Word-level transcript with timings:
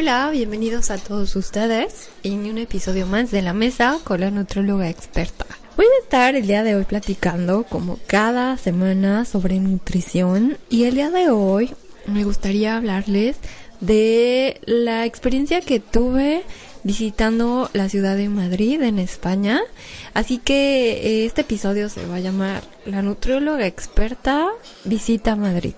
Hola, 0.00 0.30
bienvenidos 0.30 0.90
a 0.90 0.96
todos 0.96 1.36
ustedes 1.36 2.08
en 2.22 2.46
un 2.46 2.56
episodio 2.56 3.06
más 3.06 3.30
de 3.30 3.42
la 3.42 3.52
mesa 3.52 3.98
con 4.02 4.20
la 4.20 4.30
nutróloga 4.30 4.88
experta. 4.88 5.44
Voy 5.76 5.84
a 5.84 6.02
estar 6.02 6.34
el 6.34 6.46
día 6.46 6.62
de 6.62 6.74
hoy 6.74 6.84
platicando 6.84 7.64
como 7.64 7.98
cada 8.06 8.56
semana 8.56 9.26
sobre 9.26 9.60
nutrición 9.60 10.56
y 10.70 10.84
el 10.84 10.94
día 10.94 11.10
de 11.10 11.28
hoy 11.28 11.74
me 12.06 12.24
gustaría 12.24 12.78
hablarles 12.78 13.36
de 13.80 14.62
la 14.64 15.04
experiencia 15.04 15.60
que 15.60 15.80
tuve 15.80 16.44
visitando 16.82 17.68
la 17.74 17.90
ciudad 17.90 18.16
de 18.16 18.30
Madrid 18.30 18.80
en 18.80 18.98
España. 18.98 19.60
Así 20.14 20.38
que 20.38 20.92
eh, 20.92 21.26
este 21.26 21.42
episodio 21.42 21.90
se 21.90 22.06
va 22.06 22.16
a 22.16 22.20
llamar 22.20 22.62
La 22.86 23.02
nutrióloga 23.02 23.66
experta 23.66 24.48
visita 24.84 25.36
Madrid. 25.36 25.74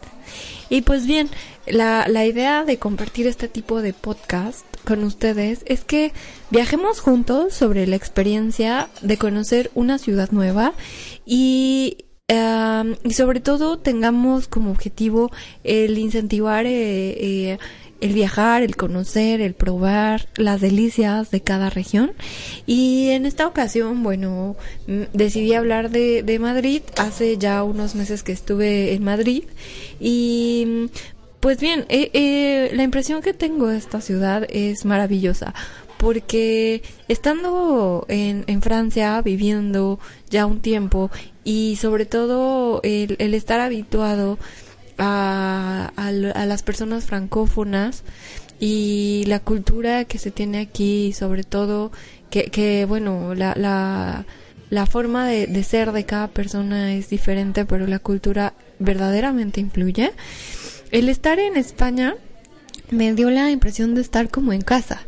Y 0.72 0.80
pues 0.80 1.06
bien, 1.06 1.28
la, 1.66 2.08
la 2.08 2.24
idea 2.24 2.64
de 2.64 2.78
compartir 2.78 3.26
este 3.26 3.46
tipo 3.46 3.82
de 3.82 3.92
podcast 3.92 4.64
con 4.86 5.04
ustedes 5.04 5.64
es 5.66 5.84
que 5.84 6.14
viajemos 6.48 6.98
juntos 6.98 7.52
sobre 7.52 7.86
la 7.86 7.96
experiencia 7.96 8.88
de 9.02 9.18
conocer 9.18 9.70
una 9.74 9.98
ciudad 9.98 10.30
nueva 10.30 10.72
y 11.26 12.06
y 13.04 13.12
sobre 13.12 13.40
todo 13.40 13.78
tengamos 13.78 14.48
como 14.48 14.70
objetivo 14.70 15.30
el 15.64 15.98
incentivar 15.98 16.64
eh, 16.64 17.50
eh, 17.50 17.58
el 18.02 18.12
viajar, 18.12 18.62
el 18.62 18.76
conocer, 18.76 19.40
el 19.40 19.54
probar 19.54 20.28
las 20.36 20.60
delicias 20.60 21.30
de 21.30 21.40
cada 21.40 21.70
región. 21.70 22.12
Y 22.66 23.10
en 23.10 23.26
esta 23.26 23.46
ocasión, 23.46 24.02
bueno, 24.02 24.56
mm, 24.88 25.02
decidí 25.14 25.54
hablar 25.54 25.90
de, 25.90 26.22
de 26.24 26.38
Madrid. 26.40 26.82
Hace 26.96 27.38
ya 27.38 27.62
unos 27.62 27.94
meses 27.94 28.24
que 28.24 28.32
estuve 28.32 28.92
en 28.92 29.04
Madrid 29.04 29.44
y 30.00 30.64
mm, 30.66 30.86
pues 31.40 31.58
bien, 31.60 31.86
eh, 31.88 32.10
eh, 32.12 32.70
la 32.74 32.82
impresión 32.82 33.22
que 33.22 33.34
tengo 33.34 33.68
de 33.68 33.78
esta 33.78 34.00
ciudad 34.00 34.46
es 34.50 34.84
maravillosa 34.84 35.54
porque 35.96 36.82
estando 37.06 38.06
en, 38.08 38.44
en, 38.48 38.62
Francia 38.62 39.22
viviendo 39.22 40.00
ya 40.30 40.46
un 40.46 40.60
tiempo 40.60 41.10
y 41.44 41.78
sobre 41.80 42.06
todo 42.06 42.80
el, 42.82 43.14
el 43.20 43.34
estar 43.34 43.60
habituado 43.60 44.38
a, 45.02 46.12
las 46.46 46.62
personas 46.62 47.04
francófonas 47.04 48.02
y 48.60 49.24
la 49.26 49.40
cultura 49.40 50.04
que 50.04 50.18
se 50.18 50.30
tiene 50.30 50.60
aquí, 50.60 51.12
sobre 51.12 51.42
todo 51.44 51.90
que, 52.30 52.86
bueno, 52.88 53.34
la, 53.34 53.54
la, 53.56 54.24
la 54.70 54.86
forma 54.86 55.26
de, 55.26 55.46
de, 55.46 55.64
ser 55.64 55.92
de 55.92 56.04
cada 56.04 56.28
persona 56.28 56.94
es 56.94 57.10
diferente, 57.10 57.66
pero 57.66 57.86
la 57.86 57.98
cultura 57.98 58.54
verdaderamente 58.78 59.60
influye. 59.60 60.12
El 60.90 61.08
estar 61.08 61.38
en 61.38 61.56
España 61.56 62.14
me 62.90 63.12
dio 63.14 63.30
la 63.30 63.50
impresión 63.50 63.94
de 63.94 64.00
estar 64.00 64.30
como 64.30 64.52
en 64.52 64.62
casa, 64.62 65.02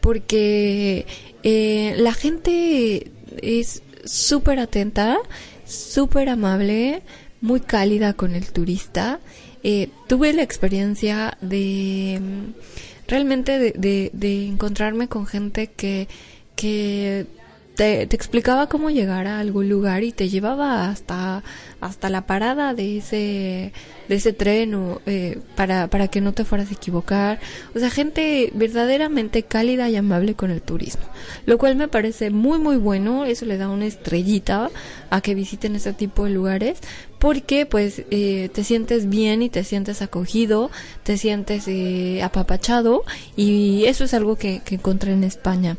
porque 0.00 1.06
eh, 1.42 1.94
la 1.98 2.12
gente 2.12 3.10
es 3.42 3.82
súper 4.04 4.58
atenta, 4.58 5.18
súper 5.66 6.28
amable, 6.28 7.02
muy 7.40 7.60
cálida 7.60 8.12
con 8.14 8.34
el 8.34 8.52
turista. 8.52 9.20
Eh, 9.62 9.90
tuve 10.06 10.32
la 10.32 10.42
experiencia 10.42 11.36
de 11.40 12.20
mm, 12.20 13.08
realmente 13.08 13.72
de, 13.72 14.46
encontrarme 14.46 15.08
con 15.08 15.26
gente 15.26 15.68
que, 15.68 16.08
que 16.56 17.26
te, 17.74 18.02
explicaba 18.02 18.68
cómo 18.68 18.90
llegar 18.90 19.26
a 19.26 19.40
algún 19.40 19.68
lugar 19.68 20.04
y 20.04 20.12
te 20.12 20.28
llevaba 20.28 20.88
hasta, 20.88 21.42
hasta 21.80 22.10
la 22.10 22.26
parada 22.26 22.74
de 22.74 22.98
ese 22.98 23.72
de 24.10 24.16
ese 24.16 24.32
tren 24.32 24.74
o, 24.74 25.00
eh, 25.06 25.38
para, 25.54 25.86
para 25.86 26.08
que 26.08 26.20
no 26.20 26.32
te 26.32 26.44
fueras 26.44 26.70
a 26.70 26.74
equivocar. 26.74 27.38
O 27.76 27.78
sea, 27.78 27.90
gente 27.90 28.50
verdaderamente 28.54 29.44
cálida 29.44 29.88
y 29.88 29.94
amable 29.94 30.34
con 30.34 30.50
el 30.50 30.60
turismo. 30.60 31.04
Lo 31.46 31.58
cual 31.58 31.76
me 31.76 31.86
parece 31.86 32.30
muy, 32.30 32.58
muy 32.58 32.76
bueno. 32.76 33.24
Eso 33.24 33.46
le 33.46 33.56
da 33.56 33.68
una 33.68 33.86
estrellita 33.86 34.68
a 35.10 35.20
que 35.20 35.36
visiten 35.36 35.76
ese 35.76 35.92
tipo 35.92 36.24
de 36.24 36.30
lugares 36.30 36.78
porque 37.20 37.66
pues 37.66 38.02
eh, 38.10 38.48
te 38.52 38.64
sientes 38.64 39.08
bien 39.08 39.42
y 39.42 39.50
te 39.50 39.62
sientes 39.62 40.02
acogido, 40.02 40.70
te 41.04 41.16
sientes 41.18 41.68
eh, 41.68 42.22
apapachado 42.22 43.04
y 43.36 43.84
eso 43.84 44.04
es 44.04 44.14
algo 44.14 44.36
que, 44.36 44.62
que 44.64 44.76
encontré 44.76 45.12
en 45.12 45.22
España. 45.22 45.76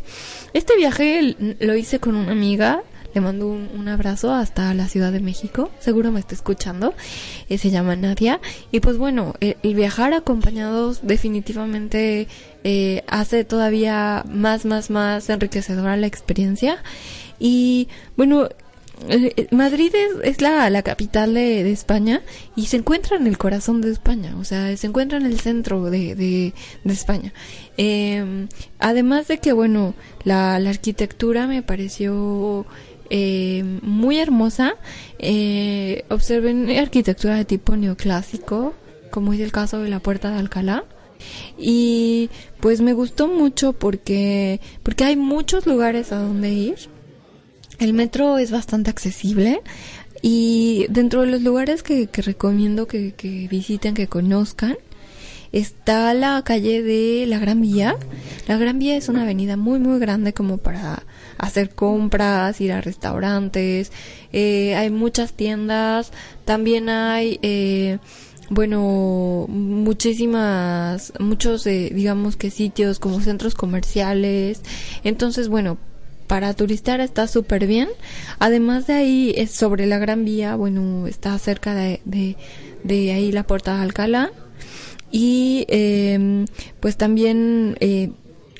Este 0.53 0.77
viaje 0.77 1.35
lo 1.59 1.75
hice 1.75 1.99
con 1.99 2.15
una 2.15 2.31
amiga 2.31 2.83
le 3.13 3.21
mando 3.21 3.47
un, 3.47 3.87
abrazo 3.87 4.33
hasta 4.33 4.73
la 4.73 4.87
Ciudad 4.87 5.11
de 5.11 5.19
México. 5.19 5.69
Seguro 5.79 6.11
me 6.11 6.19
está 6.19 6.35
escuchando. 6.35 6.93
Eh, 7.49 7.57
se 7.57 7.69
llama 7.69 7.95
Nadia. 7.95 8.39
Y 8.71 8.79
pues 8.79 8.97
bueno, 8.97 9.33
el, 9.39 9.75
viajar 9.75 10.13
acompañados 10.13 10.99
definitivamente 11.03 12.27
eh, 12.63 13.03
hace 13.07 13.43
todavía 13.43 14.23
más, 14.29 14.65
más, 14.65 14.89
más 14.89 15.29
enriquecedora 15.29 15.97
la 15.97 16.07
experiencia. 16.07 16.83
Y 17.39 17.89
bueno, 18.15 18.47
eh, 19.09 19.47
Madrid 19.51 19.91
es, 19.95 20.11
es 20.23 20.41
la, 20.41 20.69
la, 20.69 20.83
capital 20.83 21.33
de, 21.33 21.71
España 21.71 22.21
y 22.55 22.67
se 22.67 22.77
encuentra 22.77 23.17
en 23.17 23.25
el 23.25 23.37
corazón 23.37 23.81
de 23.81 23.91
España, 23.91 24.35
o 24.37 24.43
sea, 24.43 24.75
se 24.77 24.87
encuentra 24.87 25.17
en 25.17 25.25
el 25.25 25.39
centro 25.39 25.89
de, 25.89 26.15
de, 26.15 26.53
de 26.83 26.93
España. 26.93 27.33
Eh, 27.77 28.47
además 28.79 29.27
de 29.27 29.39
que, 29.39 29.53
bueno, 29.53 29.95
la, 30.23 30.59
la 30.59 30.69
arquitectura 30.69 31.47
me 31.47 31.63
pareció 31.63 32.65
eh, 33.13 33.63
muy 33.81 34.19
hermosa. 34.19 34.75
Eh, 35.19 36.05
observen 36.09 36.69
arquitectura 36.71 37.35
de 37.35 37.43
tipo 37.43 37.75
neoclásico, 37.75 38.73
como 39.11 39.33
es 39.33 39.41
el 39.41 39.51
caso 39.51 39.79
de 39.79 39.89
la 39.89 39.99
Puerta 39.99 40.31
de 40.31 40.39
Alcalá. 40.39 40.85
Y 41.57 42.29
pues 42.61 42.79
me 42.79 42.93
gustó 42.93 43.27
mucho 43.27 43.73
porque, 43.73 44.61
porque 44.81 45.03
hay 45.03 45.17
muchos 45.17 45.67
lugares 45.67 46.13
a 46.13 46.19
donde 46.19 46.51
ir. 46.51 46.77
El 47.79 47.91
metro 47.93 48.37
es 48.37 48.49
bastante 48.49 48.89
accesible. 48.89 49.61
Y 50.21 50.85
dentro 50.89 51.21
de 51.21 51.27
los 51.27 51.41
lugares 51.41 51.83
que, 51.83 52.07
recomiendo 52.13 52.87
que 52.87 53.13
visiten, 53.49 53.93
que 53.93 54.07
conozcan, 54.07 54.77
está 55.51 56.13
la 56.13 56.41
calle 56.43 56.81
de 56.81 57.25
la 57.27 57.39
Gran 57.39 57.61
Vía. 57.61 57.95
La 58.47 58.57
Gran 58.57 58.79
Vía 58.79 58.95
es 58.95 59.09
una 59.09 59.23
avenida 59.23 59.57
muy 59.57 59.79
muy 59.79 59.99
grande 59.99 60.33
como 60.33 60.57
para 60.57 61.03
hacer 61.37 61.69
compras, 61.71 62.61
ir 62.61 62.71
a 62.71 62.81
restaurantes. 62.81 63.91
Eh, 64.31 64.75
hay 64.75 64.89
muchas 64.89 65.33
tiendas. 65.33 66.11
También 66.45 66.89
hay 66.89 67.39
eh, 67.41 67.99
bueno, 68.49 69.45
muchísimas, 69.47 71.13
muchos, 71.19 71.65
eh, 71.67 71.89
digamos 71.93 72.35
que 72.35 72.51
sitios 72.51 72.99
como 72.99 73.21
centros 73.21 73.55
comerciales. 73.55 74.61
Entonces, 75.05 75.47
bueno, 75.47 75.77
para 76.27 76.53
turistar 76.53 76.99
está 76.99 77.27
súper 77.27 77.65
bien. 77.65 77.87
Además 78.39 78.87
de 78.87 78.93
ahí, 78.93 79.33
es 79.37 79.51
sobre 79.51 79.85
la 79.85 79.99
Gran 79.99 80.25
Vía, 80.25 80.55
bueno, 80.55 81.07
está 81.07 81.37
cerca 81.39 81.73
de, 81.73 82.01
de, 82.03 82.35
de 82.83 83.13
ahí 83.13 83.31
la 83.31 83.43
Puerta 83.43 83.75
de 83.77 83.83
Alcalá 83.83 84.31
y 85.11 85.65
eh, 85.67 86.45
pues 86.79 86.97
también 86.97 87.77
eh, 87.79 88.11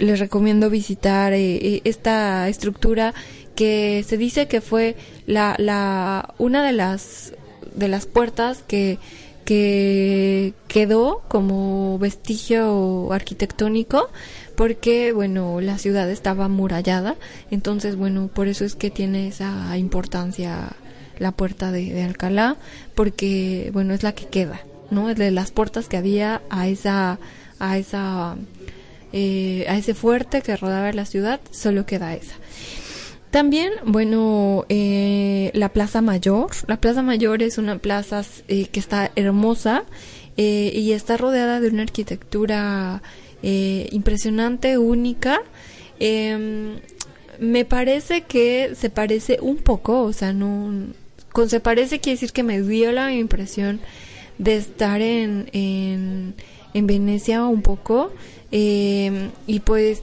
les 0.01 0.19
recomiendo 0.19 0.69
visitar 0.69 1.33
eh, 1.33 1.55
eh, 1.55 1.81
esta 1.83 2.49
estructura 2.49 3.13
que 3.55 4.03
se 4.07 4.17
dice 4.17 4.47
que 4.47 4.59
fue 4.59 4.95
la, 5.27 5.55
la 5.57 6.33
una 6.37 6.65
de 6.65 6.73
las 6.73 7.33
de 7.75 7.87
las 7.87 8.05
puertas 8.05 8.63
que 8.67 8.97
que 9.45 10.53
quedó 10.67 11.23
como 11.27 11.97
vestigio 11.99 13.11
arquitectónico 13.11 14.09
porque 14.55 15.13
bueno 15.13 15.61
la 15.61 15.77
ciudad 15.77 16.09
estaba 16.09 16.45
amurallada. 16.45 17.15
Entonces 17.49 17.95
bueno 17.95 18.29
por 18.33 18.47
eso 18.47 18.65
es 18.65 18.75
que 18.75 18.89
tiene 18.89 19.27
esa 19.27 19.77
importancia 19.77 20.73
la 21.19 21.31
puerta 21.31 21.71
de, 21.71 21.93
de 21.93 22.03
Alcalá 22.03 22.57
porque 22.95 23.69
bueno 23.73 23.93
es 23.93 24.03
la 24.03 24.13
que 24.13 24.25
queda 24.25 24.61
¿no? 24.91 25.13
De 25.13 25.31
las 25.31 25.51
puertas 25.51 25.87
que 25.87 25.97
había 25.97 26.41
a 26.49 26.67
esa, 26.67 27.17
a 27.59 27.77
esa, 27.77 28.35
eh, 29.13 29.65
a 29.67 29.77
ese 29.77 29.95
fuerte 29.95 30.41
que 30.41 30.55
rodaba 30.55 30.91
la 30.91 31.05
ciudad, 31.05 31.39
solo 31.49 31.85
queda 31.85 32.13
esa. 32.13 32.35
También, 33.31 33.71
bueno, 33.85 34.65
eh, 34.69 35.51
la 35.53 35.69
Plaza 35.69 36.01
Mayor. 36.01 36.51
La 36.67 36.79
Plaza 36.79 37.01
Mayor 37.01 37.41
es 37.41 37.57
una 37.57 37.77
plaza 37.77 38.23
eh, 38.49 38.67
que 38.67 38.79
está 38.79 39.11
hermosa 39.15 39.85
y 40.37 40.93
está 40.93 41.17
rodeada 41.17 41.59
de 41.59 41.67
una 41.67 41.83
arquitectura 41.83 43.03
impresionante, 43.43 44.79
única. 44.79 45.41
Em, 45.99 46.79
me 47.39 47.63
parece 47.63 48.21
que 48.21 48.73
se 48.75 48.89
parece 48.89 49.37
un 49.39 49.57
poco, 49.57 50.01
o 50.01 50.13
sea, 50.13 50.33
no, 50.33 50.71
con 51.31 51.47
se 51.49 51.59
parece 51.59 51.99
quiere 51.99 52.15
decir 52.15 52.31
que 52.31 52.41
me 52.41 52.61
dio 52.61 52.91
la 52.91 53.13
impresión 53.13 53.79
de 54.41 54.55
estar 54.57 55.01
en, 55.01 55.49
en, 55.53 56.33
en 56.73 56.87
Venecia 56.87 57.45
un 57.45 57.61
poco 57.61 58.11
eh, 58.51 59.29
y 59.45 59.59
pues 59.59 60.01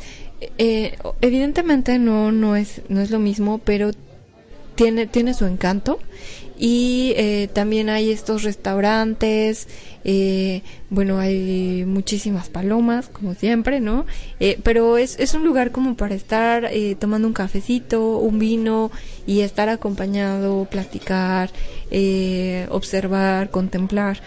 eh, 0.59 0.97
evidentemente 1.21 1.99
no 1.99 2.31
no 2.31 2.55
es 2.55 2.83
no 2.89 3.01
es 3.01 3.11
lo 3.11 3.19
mismo 3.19 3.59
pero 3.59 3.91
tiene 4.77 5.09
tiene 5.09 5.35
su 5.35 5.45
encanto 5.45 5.99
y 6.59 7.13
eh, 7.17 7.49
también 7.53 7.89
hay 7.89 8.11
estos 8.11 8.43
restaurantes, 8.43 9.69
eh, 10.03 10.63
bueno, 10.91 11.21
hay 11.21 11.85
muchísimas 11.87 12.49
palomas, 12.49 13.09
como 13.09 13.35
siempre, 13.35 13.79
¿no? 13.79 14.07
Eh, 14.41 14.59
pero 14.65 14.99
es, 14.99 15.21
es 15.21 15.35
un 15.35 15.45
lugar 15.45 15.71
como 15.71 15.97
para 15.97 16.17
estar 16.17 16.69
tomando 16.99 17.29
un 17.29 17.35
cafecito, 17.35 18.19
un 18.19 18.41
vino 18.41 18.91
y 19.27 19.41
estar 19.43 19.69
acompañado, 19.69 20.65
platicar, 20.65 21.51
observar, 22.71 23.51
contemplar. 23.51 24.21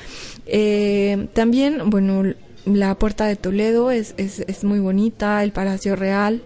también, 1.34 1.90
bueno, 1.90 2.34
la 2.66 2.96
Puerta 2.96 3.26
de 3.26 3.36
Toledo 3.36 3.92
es, 3.92 4.14
es, 4.18 4.40
es 4.40 4.64
muy 4.64 4.80
bonita, 4.80 5.44
el 5.44 5.52
Palacio 5.52 5.98
Real, 5.98 6.42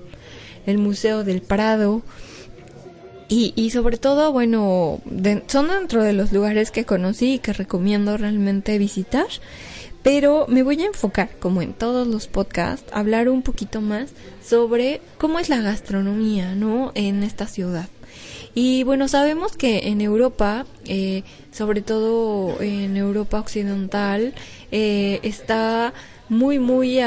el 0.66 0.80
Museo 0.80 1.24
del 1.24 1.42
Prado, 1.42 2.02
y, 3.28 3.54
y 3.56 3.72
sobre 3.72 3.98
todo, 3.98 4.32
bueno, 4.32 5.02
son 5.48 5.68
dentro 5.68 6.04
de 6.04 6.14
los 6.14 6.32
lugares 6.32 6.72
que 6.72 6.86
conocí 6.86 7.34
y 7.34 7.40
que 7.40 7.54
recomiendo 7.54 8.18
realmente 8.18 8.78
visitar. 8.78 9.28
Pero 10.04 10.46
me 10.48 10.62
voy 10.62 10.84
a 10.84 10.86
enfocar, 10.86 11.32
como 11.40 11.64
en 11.64 11.74
todos 11.74 12.08
los 12.08 12.28
podcasts, 12.28 12.94
a 12.94 13.00
hablar 13.00 13.28
un 13.28 13.42
poquito 13.42 13.82
más 13.82 14.12
sobre 14.48 15.02
cómo 15.18 15.40
es 15.40 15.50
la 15.50 15.62
gastronomía, 15.62 16.54
¿no? 16.54 16.92
En 16.94 17.24
esta 17.24 17.48
ciudad. 17.48 17.90
Y 18.54 18.84
bueno, 18.84 19.08
sabemos 19.08 19.58
que 19.58 19.90
en 19.90 20.02
Europa, 20.02 20.66
eh, 20.86 21.24
sobre 21.52 21.82
todo 21.82 22.62
en 22.62 22.96
Europa 22.96 23.40
occidental, 23.40 24.36
eh, 24.72 25.20
está 25.24 25.94
muy, 26.30 26.60
muy, 26.60 27.00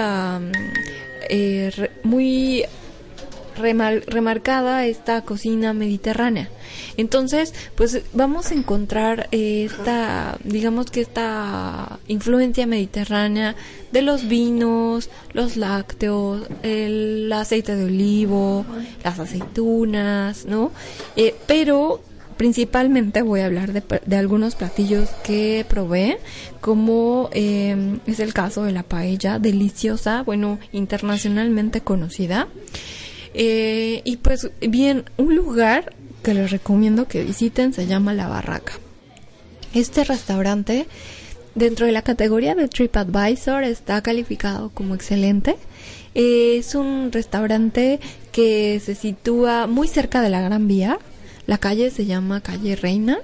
eh, 1.30 1.90
muy 2.02 2.64
remarcada 3.58 4.86
esta 4.86 5.22
cocina 5.22 5.72
mediterránea. 5.72 6.48
Entonces, 6.96 7.54
pues 7.74 8.02
vamos 8.12 8.50
a 8.50 8.54
encontrar 8.54 9.28
esta, 9.30 10.38
digamos 10.44 10.90
que 10.90 11.00
esta 11.00 11.98
influencia 12.08 12.66
mediterránea 12.66 13.54
de 13.92 14.02
los 14.02 14.28
vinos, 14.28 15.10
los 15.32 15.56
lácteos, 15.56 16.46
el 16.62 17.32
aceite 17.32 17.76
de 17.76 17.84
olivo, 17.84 18.64
las 19.04 19.18
aceitunas, 19.18 20.44
¿no? 20.44 20.72
Eh, 21.16 21.34
pero 21.46 22.00
principalmente 22.38 23.20
voy 23.20 23.40
a 23.40 23.46
hablar 23.46 23.72
de, 23.72 24.16
algunos 24.16 24.54
platillos 24.54 25.10
que 25.24 25.66
probé, 25.68 26.18
como 26.60 27.28
eh, 27.32 27.98
es 28.06 28.20
el 28.20 28.32
caso 28.32 28.62
de 28.62 28.72
la 28.72 28.84
paella 28.84 29.38
deliciosa, 29.38 30.22
bueno, 30.22 30.58
internacionalmente 30.72 31.80
conocida. 31.82 32.48
Eh, 33.34 34.02
y 34.04 34.16
pues 34.18 34.50
bien, 34.60 35.04
un 35.16 35.34
lugar 35.34 35.94
que 36.22 36.34
les 36.34 36.50
recomiendo 36.50 37.06
que 37.06 37.24
visiten 37.24 37.72
se 37.72 37.86
llama 37.86 38.14
La 38.14 38.28
Barraca. 38.28 38.74
Este 39.74 40.04
restaurante, 40.04 40.86
dentro 41.54 41.86
de 41.86 41.92
la 41.92 42.02
categoría 42.02 42.54
de 42.54 42.68
TripAdvisor, 42.68 43.64
está 43.64 44.02
calificado 44.02 44.70
como 44.70 44.94
excelente. 44.94 45.56
es 46.14 46.74
un 46.74 47.12
restaurante 47.12 48.00
que 48.32 48.80
se 48.84 48.94
sitúa 48.94 49.66
muy 49.66 49.88
cerca 49.88 50.22
de 50.22 50.30
la 50.30 50.40
Gran 50.40 50.66
Vía. 50.68 50.98
La 51.46 51.58
calle 51.58 51.90
se 51.90 52.06
llama 52.06 52.40
Calle 52.40 52.76
Reina. 52.76 53.18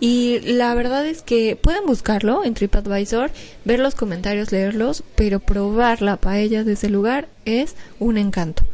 Y 0.00 0.40
la 0.40 0.74
verdad 0.74 1.06
es 1.06 1.22
que 1.22 1.56
pueden 1.56 1.86
buscarlo 1.86 2.44
en 2.44 2.54
TripAdvisor, 2.54 3.30
ver 3.64 3.80
los 3.80 3.94
comentarios, 3.94 4.52
leerlos, 4.52 5.02
pero 5.16 5.40
probar 5.40 6.02
la 6.02 6.16
paella 6.16 6.64
de 6.64 6.74
ese 6.74 6.88
lugar 6.88 7.28
es 7.44 7.74
un 7.98 8.18
encanto. 8.18 8.64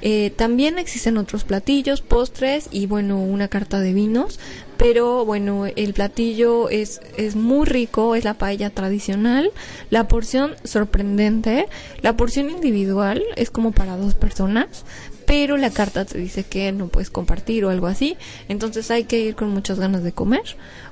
Eh, 0.00 0.32
también 0.36 0.78
existen 0.78 1.16
otros 1.16 1.44
platillos, 1.44 2.00
postres 2.00 2.68
y 2.70 2.86
bueno, 2.86 3.20
una 3.20 3.48
carta 3.48 3.80
de 3.80 3.92
vinos, 3.92 4.40
pero 4.76 5.24
bueno, 5.24 5.66
el 5.66 5.94
platillo 5.94 6.68
es, 6.68 7.00
es 7.16 7.36
muy 7.36 7.66
rico, 7.66 8.14
es 8.16 8.24
la 8.24 8.34
paella 8.34 8.70
tradicional, 8.70 9.52
la 9.90 10.08
porción 10.08 10.54
sorprendente, 10.64 11.68
la 12.00 12.16
porción 12.16 12.50
individual 12.50 13.22
es 13.36 13.50
como 13.50 13.72
para 13.72 13.96
dos 13.96 14.14
personas, 14.14 14.84
pero 15.26 15.56
la 15.56 15.70
carta 15.70 16.04
te 16.04 16.18
dice 16.18 16.42
que 16.42 16.72
no 16.72 16.88
puedes 16.88 17.10
compartir 17.10 17.64
o 17.64 17.70
algo 17.70 17.86
así, 17.86 18.16
entonces 18.48 18.90
hay 18.90 19.04
que 19.04 19.20
ir 19.20 19.36
con 19.36 19.50
muchas 19.50 19.78
ganas 19.78 20.02
de 20.02 20.12
comer 20.12 20.42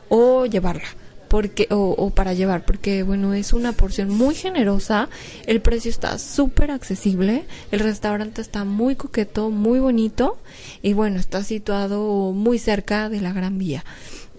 o 0.08 0.46
llevarla 0.46 1.00
porque 1.30 1.68
o, 1.70 2.10
para 2.10 2.34
llevar 2.34 2.64
porque 2.64 3.04
bueno 3.04 3.32
es 3.34 3.52
una 3.52 3.72
porción 3.72 4.08
muy 4.08 4.34
generosa 4.34 5.08
el 5.46 5.60
precio 5.60 5.88
está 5.90 6.18
súper 6.18 6.72
accesible 6.72 7.44
el 7.70 7.80
restaurante 7.80 8.42
está 8.42 8.64
muy 8.64 8.96
coqueto 8.96 9.50
muy 9.50 9.78
bonito 9.78 10.38
y 10.82 10.92
bueno 10.92 11.20
está 11.20 11.44
situado 11.44 12.32
muy 12.32 12.58
cerca 12.58 13.08
de 13.08 13.20
la 13.20 13.32
Gran 13.32 13.58
Vía. 13.58 13.84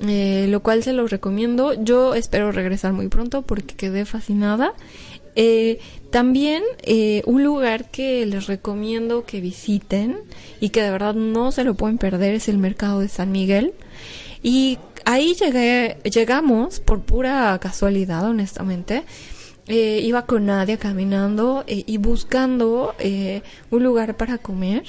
Eh, 0.07 0.47
lo 0.49 0.63
cual 0.63 0.83
se 0.83 0.93
los 0.93 1.11
recomiendo. 1.11 1.73
Yo 1.73 2.15
espero 2.15 2.51
regresar 2.51 2.91
muy 2.91 3.07
pronto 3.07 3.43
porque 3.43 3.75
quedé 3.75 4.05
fascinada. 4.05 4.73
Eh, 5.35 5.79
también 6.09 6.63
eh, 6.83 7.21
un 7.25 7.43
lugar 7.43 7.89
que 7.89 8.25
les 8.25 8.47
recomiendo 8.47 9.25
que 9.25 9.39
visiten 9.39 10.17
y 10.59 10.69
que 10.69 10.81
de 10.81 10.91
verdad 10.91 11.13
no 11.13 11.51
se 11.51 11.63
lo 11.63 11.75
pueden 11.75 11.97
perder 11.97 12.35
es 12.35 12.49
el 12.49 12.57
mercado 12.57 12.99
de 12.99 13.07
San 13.09 13.31
Miguel. 13.31 13.73
Y 14.43 14.79
ahí 15.06 15.36
llegué, 15.36 15.98
llegamos 16.03 16.80
por 16.80 17.01
pura 17.01 17.57
casualidad, 17.59 18.24
honestamente. 18.27 19.03
Eh, 19.68 20.01
iba 20.03 20.25
con 20.25 20.48
Nadia 20.48 20.77
caminando 20.77 21.63
eh, 21.68 21.83
y 21.86 21.98
buscando 21.98 22.95
eh, 23.00 23.44
un 23.69 23.83
lugar 23.83 24.18
para 24.18 24.38
comer. 24.39 24.83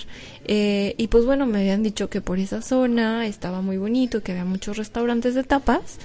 y 0.45 1.07
pues 1.09 1.25
bueno, 1.25 1.47
me 1.47 1.61
habían 1.61 1.83
dicho 1.83 2.09
que 2.09 2.21
por 2.21 2.39
esa 2.39 2.63
zona 2.63 3.27
estaba 3.27 3.61
muy 3.61 3.77
bonito, 3.77 4.23
que 4.23 4.33
había 4.33 4.45
muchos 4.45 4.79
restaurantes 4.79 5.35
de 5.35 5.45
tapas. 5.45 5.99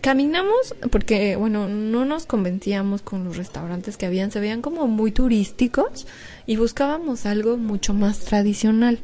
Caminamos 0.00 0.74
porque, 0.90 1.36
bueno, 1.36 1.68
no 1.68 2.04
nos 2.04 2.26
convencíamos 2.26 3.02
con 3.02 3.24
los 3.24 3.36
restaurantes 3.36 3.96
que 3.96 4.06
habían, 4.06 4.30
se 4.30 4.40
veían 4.40 4.62
como 4.62 4.86
muy 4.88 5.10
turísticos 5.12 6.06
y 6.46 6.56
buscábamos 6.56 7.24
algo 7.24 7.56
mucho 7.56 7.94
más 7.94 8.20
tradicional. 8.20 8.98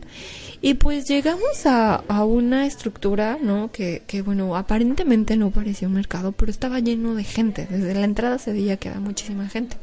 Y 0.65 0.75
pues 0.75 1.09
llegamos 1.09 1.67
a, 1.67 1.97
a 1.97 2.25
una 2.25 2.67
estructura, 2.67 3.37
¿no? 3.43 3.73
Que, 3.73 4.05
que, 4.07 4.23
bueno, 4.23 4.57
aparentemente 4.57 5.37
no 5.37 5.51
parecía 5.51 5.89
un 5.89 5.95
mercado, 5.95 6.31
pero 6.31 6.53
estaba 6.53 6.79
lleno 6.79 7.17
de 7.17 7.25
gente. 7.25 7.67
Desde 7.69 7.95
la 7.95 8.05
entrada 8.05 8.39
se 8.39 8.53
veía 8.53 8.77
que 8.77 8.89
había 8.89 9.01
muchísima 9.01 9.49
gente. 9.49 9.77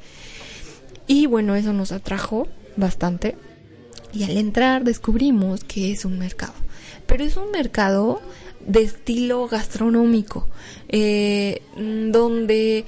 Y 1.06 1.26
bueno, 1.26 1.56
eso 1.56 1.74
nos 1.74 1.92
atrajo 1.92 2.48
bastante. 2.78 3.36
Y 4.14 4.24
al 4.24 4.38
entrar 4.38 4.86
descubrimos 4.86 5.66
que 5.66 5.92
es 5.92 6.06
un 6.06 6.18
mercado. 6.18 6.54
Pero 7.06 7.26
es 7.26 7.36
un 7.36 7.52
mercado 7.52 8.22
de 8.66 8.84
estilo 8.84 9.48
gastronómico, 9.48 10.48
eh, 10.88 11.62
donde, 11.76 12.86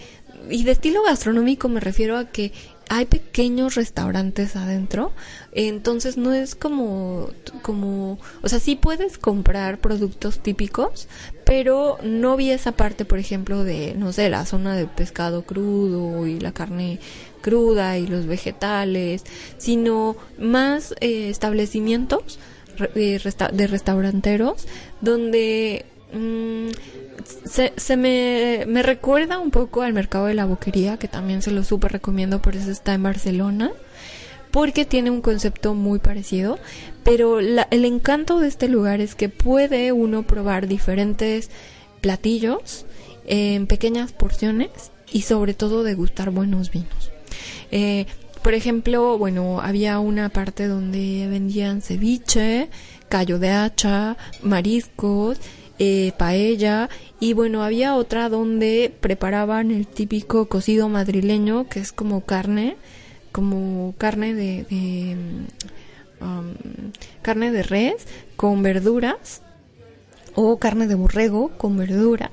y 0.49 0.63
de 0.63 0.71
estilo 0.71 1.03
gastronómico 1.03 1.67
me 1.67 1.79
refiero 1.79 2.17
a 2.17 2.29
que 2.29 2.51
hay 2.93 3.05
pequeños 3.05 3.75
restaurantes 3.75 4.57
adentro, 4.57 5.13
entonces 5.53 6.17
no 6.17 6.33
es 6.33 6.55
como, 6.55 7.29
como, 7.61 8.19
o 8.41 8.49
sea, 8.49 8.59
sí 8.59 8.75
puedes 8.75 9.17
comprar 9.17 9.79
productos 9.79 10.39
típicos, 10.39 11.07
pero 11.45 11.99
no 12.03 12.35
vi 12.35 12.49
esa 12.49 12.73
parte, 12.73 13.05
por 13.05 13.17
ejemplo, 13.17 13.63
de, 13.63 13.95
no 13.95 14.11
sé, 14.11 14.29
la 14.29 14.45
zona 14.45 14.75
de 14.75 14.87
pescado 14.87 15.43
crudo 15.43 16.27
y 16.27 16.37
la 16.41 16.51
carne 16.51 16.99
cruda 17.39 17.97
y 17.97 18.07
los 18.07 18.25
vegetales, 18.25 19.23
sino 19.57 20.17
más 20.37 20.93
eh, 20.99 21.29
establecimientos 21.29 22.39
de, 22.93 23.21
de 23.53 23.67
restauranteros 23.67 24.67
donde 24.99 25.85
mm, 26.11 26.71
se, 27.45 27.73
se 27.77 27.97
me, 27.97 28.65
me, 28.67 28.83
recuerda 28.83 29.39
un 29.39 29.51
poco 29.51 29.81
al 29.81 29.93
mercado 29.93 30.25
de 30.25 30.33
la 30.33 30.45
boquería, 30.45 30.97
que 30.97 31.07
también 31.07 31.41
se 31.41 31.51
lo 31.51 31.63
súper 31.63 31.91
recomiendo, 31.91 32.41
por 32.41 32.55
eso 32.55 32.71
está 32.71 32.93
en 32.93 33.03
Barcelona, 33.03 33.71
porque 34.51 34.85
tiene 34.85 35.09
un 35.11 35.21
concepto 35.21 35.73
muy 35.73 35.99
parecido, 35.99 36.59
pero 37.03 37.39
el 37.39 37.85
encanto 37.85 38.39
de 38.39 38.47
este 38.47 38.67
lugar 38.67 39.01
es 39.01 39.15
que 39.15 39.29
puede 39.29 39.91
uno 39.91 40.23
probar 40.23 40.67
diferentes 40.67 41.49
platillos 42.01 42.85
en 43.25 43.67
pequeñas 43.67 44.11
porciones 44.11 44.69
y 45.11 45.21
sobre 45.21 45.53
todo 45.53 45.83
degustar 45.83 46.31
buenos 46.31 46.71
vinos. 46.71 47.11
Eh, 47.71 48.05
por 48.41 48.53
ejemplo, 48.53 49.17
bueno, 49.17 49.61
había 49.61 49.99
una 49.99 50.29
parte 50.29 50.67
donde 50.67 51.27
vendían 51.29 51.81
ceviche, 51.81 52.69
callo 53.07 53.39
de 53.39 53.51
hacha, 53.51 54.17
mariscos, 54.41 55.37
eh, 55.83 56.13
paella 56.15 56.91
y 57.19 57.33
bueno, 57.33 57.63
había 57.63 57.95
otra 57.95 58.29
donde 58.29 58.93
preparaban 59.01 59.71
el 59.71 59.87
típico 59.87 60.45
cocido 60.45 60.89
madrileño, 60.89 61.67
que 61.69 61.79
es 61.79 61.91
como 61.91 62.21
carne, 62.21 62.75
como 63.31 63.95
carne 63.97 64.35
de, 64.35 65.15
um, 66.21 66.53
carne 67.23 67.51
de 67.51 67.63
res 67.63 68.05
con 68.35 68.61
verduras 68.61 69.41
o 70.35 70.59
carne 70.59 70.85
de 70.85 70.93
borrego 70.93 71.49
con 71.57 71.77
verduras. 71.77 72.29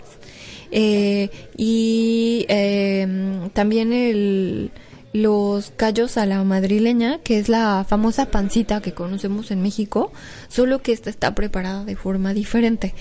Eh, 0.71 1.31
y 1.57 2.45
em, 2.51 3.49
también 3.49 3.95
el 3.95 4.71
los 5.13 5.73
callos 5.77 6.17
a 6.17 6.27
la 6.27 6.43
madrileña, 6.45 7.19
que 7.19 7.39
es 7.39 7.49
la 7.49 7.85
famosa 7.89 8.31
pancita 8.31 8.81
que 8.81 8.93
conocemos 8.93 9.51
en 9.51 9.63
México, 9.63 10.13
solo 10.49 10.83
que 10.83 10.93
esta 10.93 11.11
está 11.11 11.35
preparada 11.35 11.85
de 11.85 11.97
forma 11.97 12.35
diferente. 12.35 12.95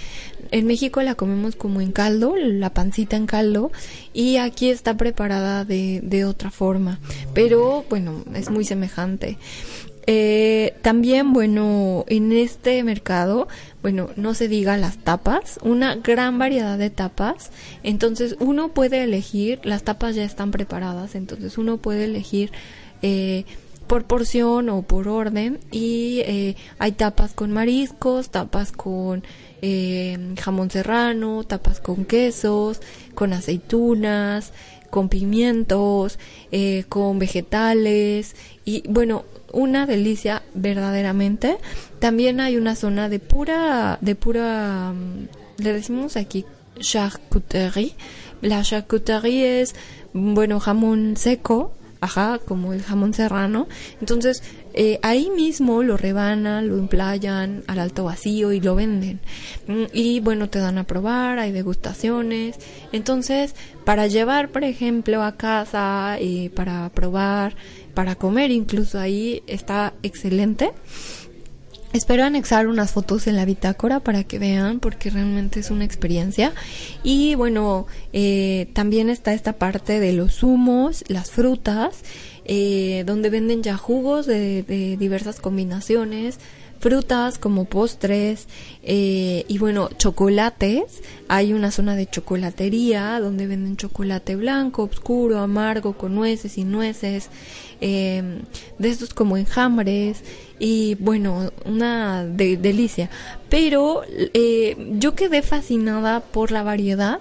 En 0.52 0.68
México 0.68 1.02
la 1.02 1.16
comemos 1.16 1.56
como 1.56 1.82
en 1.82 1.92
caldo, 1.92 2.36
la 2.36 2.74
pancita 2.74 3.16
en 3.16 3.26
caldo, 3.26 3.72
y 4.14 4.38
aquí 4.38 4.70
está 4.70 4.98
preparada 4.98 5.66
de, 5.66 6.02
de 6.04 6.26
otra 6.26 6.52
forma, 6.52 7.00
pero 7.34 7.86
bueno, 7.90 8.24
es 8.34 8.50
muy 8.50 8.66
semejante. 8.66 9.38
Eh, 10.10 10.74
también, 10.84 11.34
bueno, 11.34 12.06
en 12.08 12.32
este 12.32 12.82
mercado, 12.82 13.50
bueno, 13.82 14.10
no 14.16 14.34
se 14.34 14.48
diga 14.48 14.78
las 14.78 14.98
tapas, 14.98 15.60
una 15.64 15.96
gran 15.96 16.40
variedad 16.40 16.78
de 16.78 16.90
tapas. 16.90 17.52
Entonces 17.84 18.38
uno 18.40 18.70
puede 18.70 19.04
elegir, 19.04 19.60
las 19.66 19.84
tapas 19.84 20.16
ya 20.16 20.24
están 20.24 20.52
preparadas, 20.52 21.14
entonces 21.16 21.58
uno 21.58 21.76
puede 21.78 22.06
elegir 22.06 22.52
eh, 23.02 23.44
por 23.88 24.06
porción 24.06 24.70
o 24.70 24.82
por 24.82 25.10
orden 25.10 25.60
y 25.72 26.22
eh, 26.26 26.56
hay 26.80 26.94
tapas 26.94 27.34
con 27.34 27.52
mariscos, 27.52 28.30
tapas 28.30 28.72
con 28.72 29.24
eh, 29.62 30.18
jamón 30.40 30.70
serrano, 30.70 31.44
tapas 31.44 31.80
con 31.80 32.06
quesos, 32.06 32.82
con 33.16 33.34
aceitunas, 33.34 34.54
con 34.90 35.10
pimientos, 35.10 36.20
eh, 36.52 36.86
con 36.90 37.20
vegetales 37.20 38.36
y 38.66 38.84
bueno, 38.88 39.26
una 39.52 39.86
delicia 39.86 40.44
verdaderamente. 40.54 41.58
También 42.00 42.40
hay 42.40 42.58
una 42.58 42.76
zona 42.76 43.10
de 43.10 43.20
pura, 43.20 43.98
de 44.02 44.16
pura, 44.16 44.94
mm, 44.94 45.64
le 45.64 45.74
decimos 45.74 46.18
aquí 46.18 46.46
charcuterie. 46.80 47.96
La 48.42 48.62
charcuterie 48.62 49.62
es, 49.62 49.76
bueno, 50.14 50.60
jamón 50.60 51.18
seco, 51.18 51.74
ajá, 52.02 52.40
como 52.46 52.74
el 52.74 52.84
jamón 52.84 53.14
serrano. 53.14 53.68
Entonces, 54.00 54.44
eh, 54.80 55.00
ahí 55.02 55.32
mismo 55.36 55.82
lo 55.82 55.98
rebanan, 55.98 56.68
lo 56.68 56.78
emplayan 56.78 57.64
al 57.66 57.80
alto 57.80 58.04
vacío 58.04 58.52
y 58.52 58.62
lo 58.62 58.76
venden. 58.76 59.20
Mm, 59.68 59.86
y 59.92 60.20
bueno, 60.20 60.50
te 60.50 60.60
dan 60.60 60.78
a 60.78 60.84
probar, 60.84 61.40
hay 61.40 61.52
degustaciones. 61.52 62.58
Entonces, 62.92 63.56
para 63.86 64.06
llevar, 64.06 64.50
por 64.50 64.64
ejemplo, 64.64 65.24
a 65.24 65.36
casa, 65.36 66.18
eh, 66.20 66.52
para 66.56 66.90
probar, 66.90 67.56
para 67.96 68.14
comer 68.14 68.52
incluso 68.52 69.00
ahí, 69.00 69.42
está 69.48 69.96
excelente. 70.04 70.74
Espero 71.94 72.26
anexar 72.26 72.68
unas 72.68 72.92
fotos 72.92 73.26
en 73.26 73.38
la 73.38 73.46
bitácora 73.46 74.02
para 74.02 74.26
que 74.26 74.38
vean 74.38 74.80
porque 74.80 75.10
realmente 75.10 75.62
es 75.62 75.72
una 75.72 75.86
experiencia. 75.86 76.54
Y 77.02 77.34
bueno, 77.34 77.88
eh, 78.14 78.70
también 78.74 79.10
está 79.10 79.34
esta 79.34 79.54
parte 79.54 80.00
de 80.00 80.14
los 80.14 80.36
zumos, 80.36 81.06
las 81.08 81.32
frutas, 81.32 82.04
eh, 82.48 83.04
donde 83.06 83.30
venden 83.30 83.62
ya 83.62 83.78
jugos 83.78 84.26
de, 84.26 84.64
de 84.64 84.98
diversas 84.98 85.40
combinaciones, 85.40 86.40
frutas 86.80 87.38
como 87.38 87.66
postres 87.66 88.48
eh, 88.84 89.46
y 89.48 89.58
bueno, 89.58 89.90
chocolates. 89.98 91.02
Hay 91.28 91.54
una 91.54 91.72
zona 91.72 91.96
de 91.96 92.08
chocolatería 92.08 93.20
donde 93.20 93.48
venden 93.48 93.78
chocolate 93.78 94.36
blanco, 94.36 94.84
oscuro, 94.84 95.40
amargo, 95.40 95.94
con 95.94 96.16
nueces 96.16 96.58
y 96.58 96.64
nueces, 96.64 97.30
eh, 97.82 98.42
de 98.80 98.90
estos 98.90 99.14
como 99.14 99.38
enjambres 99.38 100.24
y 100.60 100.96
bueno, 100.96 101.52
una 101.66 102.26
delicia. 102.26 103.10
Pero 103.50 104.04
eh, 104.08 104.76
yo 104.94 105.16
quedé 105.16 105.42
fascinada 105.42 106.22
por 106.22 106.52
la 106.52 106.64
variedad 106.64 107.20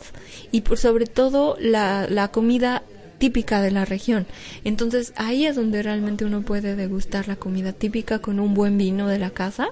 y 0.53 0.63
por 0.63 0.79
sobre 0.79 1.07
todo 1.07 1.57
la, 1.61 2.07
la 2.09 2.29
comida 2.29 2.83
típica 3.19 3.61
de 3.61 3.71
la 3.71 3.85
región. 3.85 4.27
Entonces 4.65 5.13
ahí 5.17 5.47
es 5.47 5.57
donde 5.57 5.83
realmente 5.83 6.25
uno 6.25 6.43
puede 6.43 6.77
degustar 6.77 7.29
la 7.29 7.37
comida 7.37 7.73
típica 7.73 8.19
con 8.19 8.41
un 8.41 8.55
buen 8.55 8.79
vino 8.79 9.09
de 9.09 9.19
la 9.19 9.31
casa. 9.31 9.69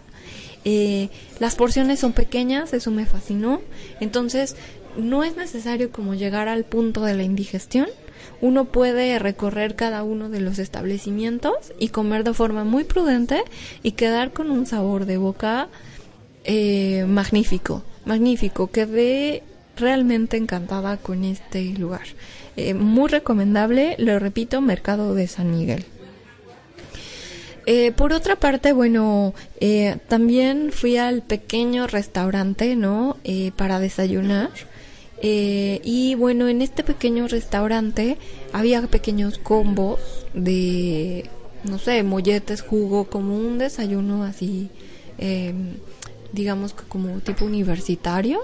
Eh, 0.65 1.11
las 1.41 1.55
porciones 1.57 2.01
son 2.01 2.13
pequeñas, 2.13 2.73
eso 2.73 2.91
me 2.91 3.07
fascinó. 3.07 3.61
Entonces 4.01 4.57
no 4.97 5.25
es 5.25 5.37
necesario 5.37 5.91
como 5.91 6.15
llegar 6.15 6.49
al 6.49 6.65
punto 6.65 7.03
de 7.03 7.15
la 7.15 7.23
indigestión. 7.23 7.89
Uno 8.41 8.67
puede 8.67 9.19
recorrer 9.19 9.75
cada 9.77 10.03
uno 10.03 10.29
de 10.29 10.41
los 10.41 10.59
establecimientos 10.59 11.73
y 11.79 11.89
comer 11.89 12.25
de 12.25 12.35
forma 12.35 12.65
muy 12.65 12.85
prudente 12.85 13.43
y 13.83 13.93
quedar 13.93 14.33
con 14.33 14.51
un 14.51 14.67
sabor 14.67 15.07
de 15.07 15.19
boca 15.19 15.69
eh, 16.45 17.05
magnífico, 17.07 17.83
magnífico. 18.05 18.69
Quedé 18.69 19.43
realmente 19.77 20.37
encantada 20.37 20.97
con 20.97 21.25
este 21.25 21.65
lugar. 21.75 22.07
Eh, 22.57 22.75
muy 22.75 23.09
recomendable, 23.09 23.97
lo 23.99 24.19
repito, 24.19 24.61
Mercado 24.61 25.15
de 25.15 25.27
San 25.27 25.51
Miguel. 25.51 25.85
Eh, 27.67 27.93
por 27.93 28.13
otra 28.13 28.37
parte, 28.37 28.73
bueno, 28.73 29.35
eh, 29.59 29.97
también 30.09 30.71
fui 30.71 30.97
al 30.99 31.23
pequeño 31.23 31.87
restaurante, 31.87 32.77
¿no? 32.77 33.17
para 33.57 33.81
desayunar. 33.81 34.51
y 35.23 36.15
bueno, 36.17 36.49
en 36.49 36.61
este 36.61 36.85
pequeño 36.85 37.27
restaurante 37.29 38.19
había 38.53 38.83
pequeños 38.83 39.39
combos 39.39 39.99
de, 40.35 41.31
no 41.65 41.79
sé, 41.79 42.03
molletes, 42.03 42.61
jugo, 42.61 43.05
como 43.05 43.37
un 43.37 43.59
desayuno 43.59 44.25
así 44.25 44.69
digamos 46.35 46.75
que 46.75 46.85
como 46.85 47.21
tipo 47.21 47.45
universitario. 47.45 48.41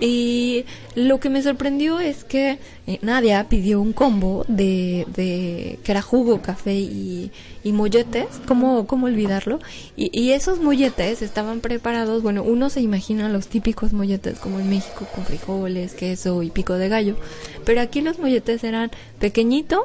Y 0.00 0.64
lo 0.94 1.20
que 1.20 1.30
me 1.30 1.42
sorprendió 1.42 2.00
es 2.00 2.24
que 2.24 2.58
eh, 2.86 2.98
Nadia 3.02 3.48
pidió 3.48 3.80
un 3.80 3.92
combo 3.92 4.44
de, 4.48 5.06
de 5.14 5.78
que 5.84 5.92
era 5.92 6.02
jugo, 6.02 6.42
café 6.42 6.74
y, 6.74 7.30
y 7.62 7.72
molletes, 7.72 8.26
¿cómo, 8.46 8.86
cómo 8.86 9.06
olvidarlo? 9.06 9.58
Y, 9.96 10.10
y, 10.18 10.32
esos 10.32 10.60
molletes 10.60 11.22
estaban 11.22 11.60
preparados, 11.60 12.22
bueno, 12.22 12.42
uno 12.42 12.70
se 12.70 12.80
imagina 12.80 13.28
los 13.28 13.48
típicos 13.48 13.92
molletes 13.92 14.38
como 14.38 14.60
en 14.60 14.70
México 14.70 15.06
con 15.14 15.24
frijoles, 15.24 15.94
queso 15.94 16.42
y 16.42 16.50
pico 16.50 16.74
de 16.74 16.88
gallo, 16.88 17.16
pero 17.64 17.80
aquí 17.80 18.02
los 18.02 18.18
molletes 18.18 18.62
eran 18.64 18.90
pequeñitos, 19.18 19.80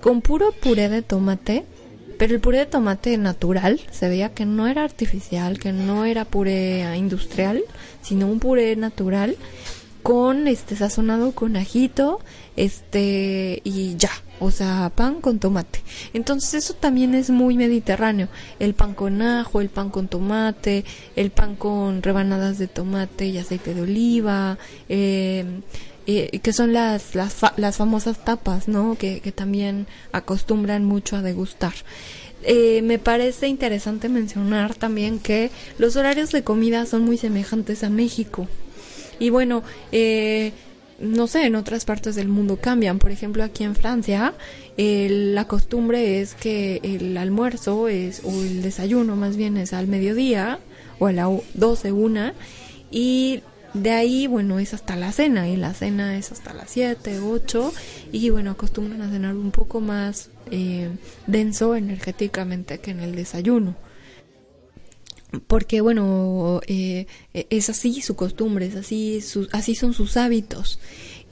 con 0.00 0.20
puro 0.20 0.52
puré 0.52 0.88
de 0.88 1.02
tomate, 1.02 1.64
pero 2.18 2.34
el 2.34 2.40
puré 2.40 2.58
de 2.58 2.66
tomate 2.66 3.16
natural 3.18 3.80
se 3.90 4.08
veía 4.08 4.34
que 4.34 4.46
no 4.46 4.66
era 4.66 4.84
artificial, 4.84 5.58
que 5.58 5.72
no 5.72 6.04
era 6.04 6.24
puré 6.24 6.96
industrial, 6.96 7.62
sino 8.02 8.26
un 8.26 8.40
puré 8.40 8.76
natural 8.76 9.36
con 10.02 10.48
este 10.48 10.76
sazonado 10.76 11.32
con 11.32 11.56
ajito, 11.56 12.20
este 12.56 13.62
y 13.64 13.96
ya, 13.96 14.10
o 14.38 14.50
sea, 14.50 14.92
pan 14.94 15.22
con 15.22 15.38
tomate. 15.38 15.82
Entonces 16.12 16.52
eso 16.52 16.74
también 16.74 17.14
es 17.14 17.30
muy 17.30 17.56
mediterráneo, 17.56 18.28
el 18.58 18.74
pan 18.74 18.92
con 18.92 19.22
ajo, 19.22 19.62
el 19.62 19.70
pan 19.70 19.88
con 19.88 20.08
tomate, 20.08 20.84
el 21.16 21.30
pan 21.30 21.56
con 21.56 22.02
rebanadas 22.02 22.58
de 22.58 22.68
tomate 22.68 23.28
y 23.28 23.38
aceite 23.38 23.72
de 23.72 23.80
oliva, 23.80 24.58
eh, 24.90 25.62
eh, 26.06 26.38
que 26.40 26.52
son 26.52 26.72
las, 26.72 27.14
las, 27.14 27.36
las 27.56 27.76
famosas 27.76 28.24
tapas, 28.24 28.68
¿no? 28.68 28.96
Que, 28.98 29.20
que 29.20 29.32
también 29.32 29.86
acostumbran 30.12 30.84
mucho 30.84 31.16
a 31.16 31.22
degustar. 31.22 31.72
Eh, 32.42 32.82
me 32.82 32.98
parece 32.98 33.48
interesante 33.48 34.10
mencionar 34.10 34.74
también 34.74 35.18
que 35.18 35.50
los 35.78 35.96
horarios 35.96 36.30
de 36.30 36.44
comida 36.44 36.84
son 36.84 37.04
muy 37.06 37.16
semejantes 37.16 37.84
a 37.84 37.90
México. 37.90 38.46
Y 39.18 39.30
bueno, 39.30 39.62
eh, 39.92 40.52
no 40.98 41.26
sé, 41.26 41.46
en 41.46 41.54
otras 41.54 41.86
partes 41.86 42.16
del 42.16 42.28
mundo 42.28 42.58
cambian. 42.60 42.98
Por 42.98 43.10
ejemplo, 43.10 43.42
aquí 43.42 43.64
en 43.64 43.74
Francia, 43.74 44.34
la 44.76 45.46
costumbre 45.46 46.20
es 46.20 46.34
que 46.34 46.80
el 46.82 47.16
almuerzo 47.16 47.88
es, 47.88 48.20
o 48.24 48.30
el 48.30 48.60
desayuno 48.60 49.16
más 49.16 49.36
bien 49.36 49.56
es 49.56 49.72
al 49.72 49.86
mediodía 49.86 50.58
o 50.98 51.06
a 51.06 51.12
las 51.12 51.28
12, 51.54 51.92
una, 51.92 52.34
y 52.90 53.40
de 53.74 53.90
ahí, 53.90 54.28
bueno, 54.28 54.60
es 54.60 54.72
hasta 54.72 54.94
la 54.94 55.10
cena 55.10 55.48
y 55.48 55.56
la 55.56 55.74
cena 55.74 56.16
es 56.16 56.30
hasta 56.30 56.54
las 56.54 56.70
7, 56.70 57.18
8 57.18 57.72
y 58.12 58.30
bueno, 58.30 58.52
acostumbran 58.52 59.02
a 59.02 59.10
cenar 59.10 59.34
un 59.34 59.50
poco 59.50 59.80
más 59.80 60.30
eh, 60.50 60.90
denso 61.26 61.74
energéticamente 61.74 62.78
que 62.78 62.92
en 62.92 63.00
el 63.00 63.16
desayuno. 63.16 63.76
Porque 65.48 65.80
bueno, 65.80 66.60
eh, 66.68 67.06
es 67.32 67.68
así 67.68 68.00
su 68.00 68.14
costumbre, 68.14 68.66
es 68.66 68.76
así, 68.76 69.20
así 69.50 69.74
son 69.74 69.92
sus 69.92 70.16
hábitos. 70.16 70.78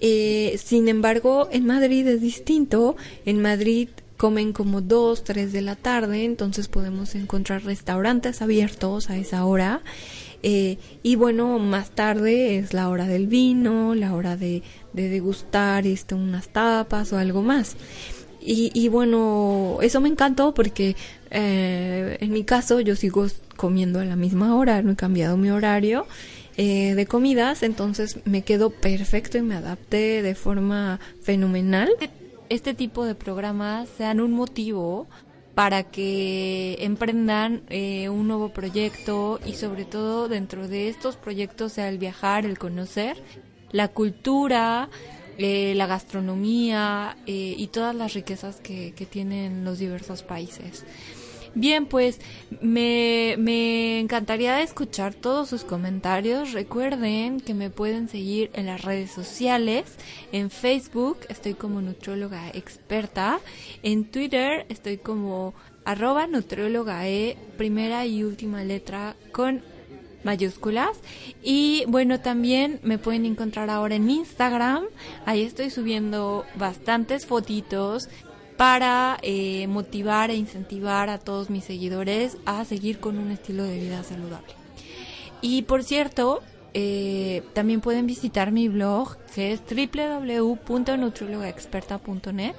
Eh, 0.01 0.59
sin 0.63 0.89
embargo, 0.89 1.49
en 1.53 1.65
Madrid 1.65 2.05
es 2.09 2.21
distinto. 2.21 2.97
En 3.25 3.41
Madrid 3.41 3.89
comen 4.17 4.53
como 4.53 4.81
2, 4.81 5.23
3 5.23 5.53
de 5.53 5.63
la 5.63 5.77
tarde, 5.77 6.25
entonces 6.25 6.67
podemos 6.67 7.15
encontrar 7.15 7.65
restaurantes 7.65 8.43
abiertos 8.43 9.11
a 9.11 9.17
esa 9.17 9.45
hora 9.45 9.83
eh, 10.43 10.79
y 11.03 11.17
bueno, 11.17 11.59
más 11.59 11.91
tarde 11.91 12.59
es 12.59 12.75
la 12.75 12.89
hora 12.89 13.07
del 13.07 13.27
vino, 13.27 13.95
la 13.95 14.15
hora 14.15 14.37
de, 14.37 14.63
de 14.93 15.09
degustar 15.09 15.87
este, 15.87 16.15
unas 16.15 16.49
tapas 16.49 17.13
o 17.13 17.19
algo 17.19 17.43
más. 17.43 17.77
Y, 18.45 18.73
y 18.75 18.89
bueno, 18.89 19.79
eso 19.83 20.01
me 20.01 20.09
encantó 20.09 20.53
porque 20.53 20.97
eh, 21.31 22.19
en 22.21 22.33
mi 22.33 22.45
caso 22.45 22.81
yo 22.81 22.97
sigo 22.97 23.27
comiendo 23.57 24.01
a 24.01 24.05
la 24.05 24.17
misma 24.17 24.57
hora, 24.57 24.83
no 24.83 24.93
he 24.93 24.97
cambiado 24.97 25.37
mi 25.37 25.51
horario 25.51 26.07
eh, 26.57 26.95
de 26.95 27.07
comidas, 27.07 27.63
entonces 27.63 28.19
me 28.25 28.43
quedo 28.43 28.71
perfecto 28.71 29.39
y 29.39 29.43
me 29.43 29.55
adapté 29.55 30.23
de 30.23 30.35
forma 30.35 30.99
fenomenal. 31.23 31.89
Este 32.49 32.75
tipo 32.75 33.05
de 33.05 33.15
programas 33.15 33.89
sean 33.97 34.21
un 34.21 34.33
motivo 34.33 35.07
para 35.55 35.85
que 35.85 36.77
emprendan 36.81 37.63
eh, 37.69 38.09
un 38.09 38.27
nuevo 38.29 38.51
proyecto 38.51 39.39
y 39.45 39.55
sobre 39.55 39.85
todo 39.85 40.29
dentro 40.29 40.69
de 40.69 40.89
estos 40.89 41.17
proyectos 41.17 41.73
sea 41.75 41.89
el 41.89 41.99
viajar, 41.99 42.47
el 42.47 42.59
conocer 42.59 43.23
la 43.73 43.89
cultura, 43.89 44.89
eh, 45.39 45.75
la 45.75 45.87
gastronomía 45.87 47.17
eh, 47.27 47.55
y 47.57 47.67
todas 47.69 47.97
las 47.97 48.15
riquezas 48.15 48.61
que, 48.61 48.93
que 48.93 49.07
tienen 49.07 49.65
los 49.65 49.79
diversos 49.79 50.23
países. 50.23 50.85
Bien, 51.55 51.85
pues 51.85 52.19
me, 52.63 53.37
me 53.39 54.01
encantaría 54.01 54.63
escuchar 54.63 55.13
todos 55.13 55.51
sus 55.51 55.65
comentarios. 55.65 56.53
Recuerden 56.53 57.41
que 57.41 57.53
me 57.53 57.69
pueden 57.69 58.09
seguir 58.09 58.51
en 58.55 58.67
las 58.67 58.83
redes 58.83 59.11
sociales. 59.11 59.85
En 60.33 60.49
Facebook 60.49 61.19
estoy 61.29 61.53
como 61.53 61.83
nutrióloga 61.83 62.49
experta. 62.55 63.39
En 63.83 64.07
Twitter 64.07 64.65
estoy 64.71 64.97
como 64.97 65.53
arroba 65.85 66.27
nutrióloga 66.27 67.07
e, 67.07 67.37
primera 67.59 68.07
y 68.07 68.25
última 68.25 68.65
letra 68.65 69.15
con 69.31 69.63
mayúsculas. 70.25 71.01
Y 71.43 71.85
bueno, 71.87 72.21
también 72.21 72.81
me 72.83 72.97
pueden 72.97 73.27
encontrar 73.27 73.69
ahora 73.69 73.97
en 73.97 74.09
Instagram. 74.09 74.85
Ahí 75.27 75.43
estoy 75.43 75.69
subiendo 75.69 76.47
bastantes 76.55 77.27
fotitos 77.27 78.09
para 78.63 79.19
eh, 79.23 79.67
motivar 79.67 80.31
e 80.31 80.37
incentivar 80.37 81.11
a 81.11 81.19
todos 81.19 81.51
mis 81.51 81.65
seguidores 81.65 82.37
a 82.47 82.65
seguir 82.65 83.01
con 83.01 83.19
un 83.19 83.33
estilo 83.33 83.65
de 83.65 83.81
vida 83.81 84.05
saludable. 84.05 84.55
Y 85.41 85.63
por 85.63 85.83
cierto, 85.83 86.45
eh, 86.73 87.43
también 87.55 87.81
pueden 87.81 88.07
visitar 88.07 88.53
mi 88.53 88.69
blog 88.69 89.17
que 89.35 89.51
es 89.51 89.61
www.nutriologaexperta.net. 89.69 92.55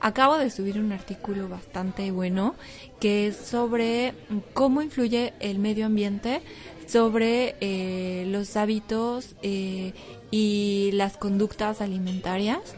Acabo 0.00 0.38
de 0.38 0.48
subir 0.48 0.78
un 0.78 0.92
artículo 0.92 1.50
bastante 1.50 2.10
bueno 2.12 2.54
que 2.98 3.26
es 3.26 3.36
sobre 3.36 4.14
cómo 4.54 4.80
influye 4.80 5.34
el 5.40 5.58
medio 5.58 5.84
ambiente 5.84 6.40
sobre 6.86 7.56
eh, 7.60 8.24
los 8.28 8.56
hábitos 8.56 9.36
y 9.42 10.92
las 10.94 11.18
conductas 11.18 11.82
alimentarias, 11.82 12.74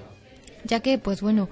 ya 0.65 0.81
que 0.81 0.99
pues 0.99 1.21
bueno, 1.21 1.49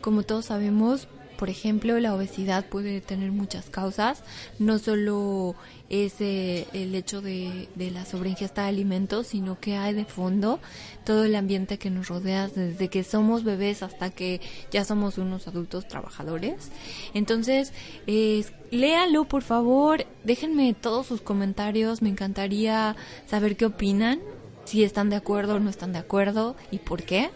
como 0.00 0.22
todos 0.22 0.46
sabemos, 0.46 1.08
por 1.40 1.48
ejemplo, 1.48 1.98
la 2.00 2.14
obesidad 2.14 2.66
puede 2.66 3.00
tener 3.00 3.32
muchas 3.32 3.70
causas, 3.70 4.22
no 4.58 4.78
solo 4.78 5.54
es 5.88 6.20
eh, 6.20 6.66
el 6.74 6.94
hecho 6.94 7.22
de, 7.22 7.66
la 7.76 8.04
sobreingesta 8.04 8.64
de 8.64 8.68
alimentos, 8.68 9.28
sino 9.28 9.58
que 9.58 9.74
hay 9.76 9.94
de 9.94 10.04
fondo 10.04 10.60
todo 11.02 11.24
el 11.24 11.34
ambiente 11.34 11.78
que 11.78 11.88
nos 11.88 12.08
rodea 12.08 12.46
desde 12.48 12.88
que 12.88 13.04
somos 13.04 13.42
bebés 13.42 13.82
hasta 13.82 14.10
que 14.10 14.42
ya 14.70 14.84
somos 14.84 15.16
unos 15.16 15.48
adultos 15.48 15.88
trabajadores. 15.88 16.70
Entonces, 17.14 17.72
eh, 18.06 18.44
léanlo 18.70 19.24
por 19.24 19.42
favor, 19.42 20.04
déjenme 20.24 20.74
todos 20.74 21.06
sus 21.06 21.22
comentarios, 21.22 22.02
me 22.02 22.10
encantaría 22.10 22.96
saber 23.26 23.56
qué 23.56 23.64
opinan, 23.64 24.20
si 24.66 24.84
están 24.84 25.08
de 25.08 25.16
acuerdo 25.16 25.54
o 25.54 25.58
no 25.58 25.70
están 25.70 25.94
de 25.94 26.00
acuerdo 26.00 26.54
y 26.70 26.80
por 26.80 27.02
qué. 27.02 27.30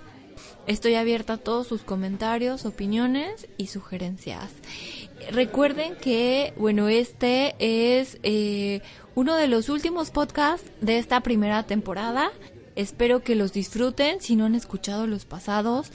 Estoy 0.66 0.94
abierta 0.94 1.34
a 1.34 1.38
todos 1.38 1.66
sus 1.66 1.82
comentarios, 1.82 2.64
opiniones 2.64 3.48
y 3.58 3.66
sugerencias. 3.66 4.50
Recuerden 5.30 5.96
que, 5.96 6.54
bueno, 6.56 6.88
este 6.88 7.54
es 7.58 8.18
eh, 8.22 8.80
uno 9.14 9.36
de 9.36 9.48
los 9.48 9.68
últimos 9.68 10.10
podcasts 10.10 10.70
de 10.80 10.98
esta 10.98 11.20
primera 11.20 11.64
temporada. 11.64 12.30
Espero 12.76 13.22
que 13.22 13.34
los 13.34 13.52
disfruten. 13.52 14.20
Si 14.20 14.36
no 14.36 14.46
han 14.46 14.54
escuchado 14.54 15.06
los 15.06 15.24
pasados, 15.24 15.92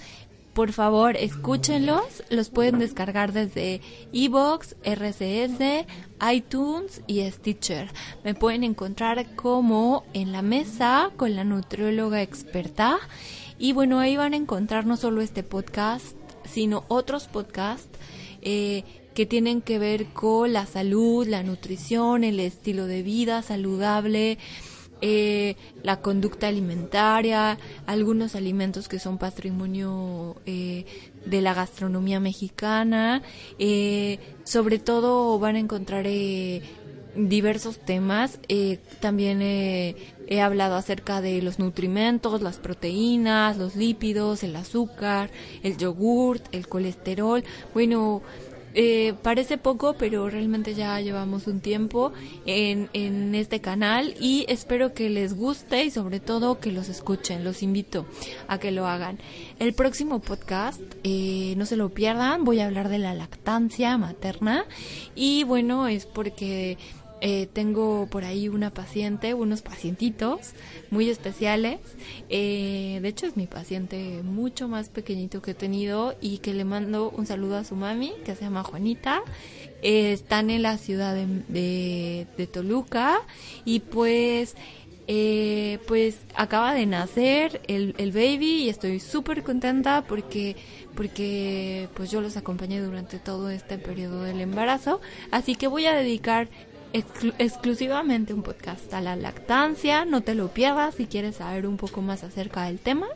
por 0.53 0.73
favor, 0.73 1.15
escúchenlos. 1.15 2.23
Los 2.29 2.49
pueden 2.49 2.79
descargar 2.79 3.33
desde 3.33 3.81
Evox, 4.11 4.75
RCS, 4.83 5.85
iTunes 6.31 7.01
y 7.07 7.21
Stitcher. 7.29 7.89
Me 8.23 8.35
pueden 8.35 8.63
encontrar 8.63 9.35
como 9.35 10.03
en 10.13 10.31
la 10.31 10.41
mesa 10.41 11.11
con 11.17 11.35
la 11.35 11.43
nutrióloga 11.43 12.21
experta. 12.21 12.99
Y 13.59 13.73
bueno, 13.73 13.99
ahí 13.99 14.15
van 14.15 14.33
a 14.33 14.37
encontrar 14.37 14.85
no 14.85 14.95
solo 14.95 15.19
este 15.19 15.43
podcast, 15.43 16.15
sino 16.45 16.85
otros 16.87 17.27
podcasts 17.27 17.99
eh, 18.41 18.85
que 19.13 19.25
tienen 19.25 19.61
que 19.61 19.79
ver 19.79 20.05
con 20.13 20.53
la 20.53 20.65
salud, 20.65 21.27
la 21.27 21.43
nutrición, 21.43 22.23
el 22.23 22.39
estilo 22.39 22.85
de 22.85 23.03
vida 23.03 23.41
saludable, 23.41 24.37
eh, 25.01 25.57
la 25.83 25.99
conducta 25.99 26.47
alimentaria, 26.47 27.57
algunos 27.85 28.35
alimentos 28.35 28.87
que 28.87 28.97
son 28.97 29.17
patrimonio 29.17 30.37
eh, 30.45 30.85
de 31.25 31.41
la 31.41 31.53
gastronomía 31.53 32.21
mexicana. 32.21 33.21
sobre 34.45 34.79
todo 34.79 35.37
van 35.37 35.57
a 35.57 35.59
encontrar 35.59 36.07
diversos 37.15 37.79
temas. 37.79 38.39
Eh, 38.47 38.79
también 38.99 39.41
he 39.41 40.41
hablado 40.41 40.75
acerca 40.75 41.21
de 41.21 41.41
los 41.41 41.59
nutrimentos, 41.59 42.41
las 42.41 42.57
proteínas, 42.57 43.57
los 43.57 43.75
lípidos, 43.75 44.43
el 44.43 44.55
azúcar, 44.55 45.29
el 45.63 45.77
yogurt, 45.77 46.43
el 46.53 46.67
colesterol. 46.67 47.43
Bueno, 47.73 48.21
eh, 48.73 49.13
parece 49.21 49.57
poco, 49.57 49.95
pero 49.97 50.29
realmente 50.29 50.73
ya 50.73 50.99
llevamos 51.01 51.47
un 51.47 51.59
tiempo 51.59 52.13
en, 52.45 52.89
en, 52.93 53.35
este 53.35 53.61
canal 53.61 54.15
y 54.19 54.45
espero 54.47 54.93
que 54.93 55.09
les 55.09 55.35
guste 55.35 55.83
y 55.83 55.91
sobre 55.91 56.19
todo 56.19 56.59
que 56.59 56.71
los 56.71 56.89
escuchen. 56.89 57.43
Los 57.43 57.63
invito 57.63 58.05
a 58.47 58.59
que 58.59 58.71
lo 58.71 58.87
hagan. 58.87 59.19
El 59.59 59.73
próximo 59.73 60.19
podcast, 60.19 60.81
eh, 61.03 61.53
no 61.57 61.65
se 61.65 61.75
lo 61.75 61.89
pierdan, 61.89 62.43
voy 62.43 62.59
a 62.59 62.65
hablar 62.65 62.89
de 62.89 62.99
la 62.99 63.13
lactancia 63.13 63.97
materna 63.97 64.65
y 65.15 65.43
bueno, 65.43 65.87
es 65.87 66.05
porque 66.05 66.77
eh, 67.21 67.49
tengo 67.51 68.07
por 68.09 68.23
ahí 68.23 68.47
una 68.47 68.71
paciente, 68.71 69.33
unos 69.33 69.61
pacientitos 69.61 70.53
muy 70.89 71.09
especiales. 71.09 71.79
Eh, 72.29 72.99
de 73.01 73.07
hecho 73.07 73.25
es 73.25 73.35
mi 73.35 73.45
paciente 73.45 74.21
mucho 74.23 74.67
más 74.67 74.89
pequeñito 74.89 75.41
que 75.41 75.51
he 75.51 75.55
tenido 75.55 76.15
y 76.21 76.37
que 76.37 76.53
le 76.53 76.63
mando 76.63 77.09
un 77.09 77.25
saludo 77.25 77.57
a 77.57 77.63
su 77.63 77.75
mami, 77.75 78.13
que 78.23 78.35
se 78.35 78.43
llama 78.43 78.63
Juanita. 78.63 79.21
Eh, 79.81 80.13
están 80.13 80.49
en 80.49 80.61
la 80.61 80.77
ciudad 80.77 81.15
de, 81.15 82.27
Toluca 82.51 83.21
y 83.65 83.81
pues... 83.81 84.55
pues 85.87 86.19
acaba 86.35 86.73
de 86.73 86.85
nacer 86.85 87.61
el, 87.67 87.95
el 87.97 88.11
baby 88.11 88.63
y 88.63 88.69
estoy 88.69 88.99
súper 88.99 89.43
contenta 89.43 90.03
porque 90.07 90.55
porque 90.95 91.87
pues 91.95 92.11
yo 92.11 92.21
los 92.21 92.37
acompañé 92.37 92.81
durante 92.81 93.17
todo 93.19 93.49
este 93.49 93.77
periodo 93.77 94.21
del 94.21 94.39
embarazo 94.41 95.01
así 95.31 95.55
que 95.55 95.67
voy 95.67 95.87
a 95.87 95.95
dedicar 95.95 96.49
exclusivamente 96.93 98.33
un 98.33 98.41
podcast 98.41 98.93
a 98.93 99.01
la 99.01 99.15
lactancia, 99.15 100.05
no 100.05 100.21
te 100.21 100.35
lo 100.35 100.49
pierdas 100.49 100.95
si 100.95 101.05
quieres 101.05 101.37
saber 101.37 101.67
un 101.67 101.77
poco 101.77 102.01
más 102.01 102.23
acerca 102.23 102.63
del 102.63 102.79
tema. 102.79 103.07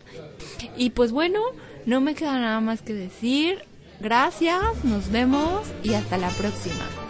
Y 0.78 0.92
pues 0.92 1.12
bueno, 1.12 1.40
no 1.86 2.02
me 2.02 2.16
queda 2.16 2.40
nada 2.40 2.60
más 2.60 2.82
que 2.82 2.94
decir. 2.94 3.64
Gracias, 4.00 4.84
nos 4.84 5.12
vemos 5.12 5.68
y 5.84 5.94
hasta 5.94 6.18
la 6.18 6.30
próxima. 6.30 7.03